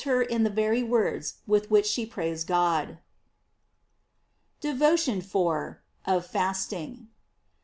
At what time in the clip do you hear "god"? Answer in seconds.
2.47-2.97